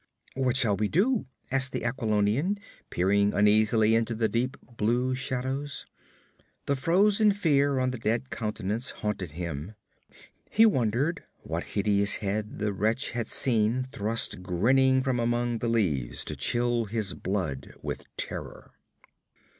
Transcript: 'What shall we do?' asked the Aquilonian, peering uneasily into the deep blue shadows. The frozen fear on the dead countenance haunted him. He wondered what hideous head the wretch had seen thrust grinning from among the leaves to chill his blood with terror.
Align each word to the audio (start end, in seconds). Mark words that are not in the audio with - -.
'What 0.33 0.57
shall 0.57 0.75
we 0.75 0.87
do?' 0.87 1.27
asked 1.51 1.73
the 1.73 1.83
Aquilonian, 1.83 2.57
peering 2.89 3.35
uneasily 3.35 3.93
into 3.93 4.15
the 4.15 4.27
deep 4.27 4.57
blue 4.75 5.13
shadows. 5.13 5.85
The 6.65 6.75
frozen 6.75 7.33
fear 7.33 7.77
on 7.77 7.91
the 7.91 7.99
dead 7.99 8.31
countenance 8.31 8.89
haunted 9.05 9.33
him. 9.33 9.75
He 10.49 10.65
wondered 10.65 11.23
what 11.43 11.63
hideous 11.77 12.15
head 12.15 12.57
the 12.57 12.73
wretch 12.73 13.11
had 13.11 13.27
seen 13.27 13.85
thrust 13.91 14.41
grinning 14.41 15.03
from 15.03 15.19
among 15.19 15.59
the 15.59 15.69
leaves 15.69 16.25
to 16.25 16.35
chill 16.35 16.85
his 16.85 17.13
blood 17.13 17.71
with 17.83 18.05
terror. 18.17 18.71